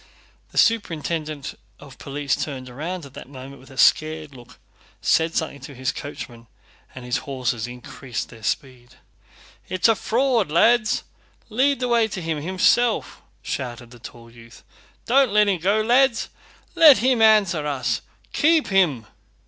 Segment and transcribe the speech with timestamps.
[0.49, 4.57] The superintendent of police turned round at that moment with a scared look,
[4.99, 6.47] said something to his coachman,
[6.95, 8.95] and his horses increased their speed.
[9.69, 11.03] "It's a fraud, lads!
[11.49, 14.63] Lead the way to him, himself!" shouted the tall youth.
[15.05, 16.29] "Don't let him go, lads!
[16.73, 18.01] Let him answer us!
[18.33, 19.05] Keep him!"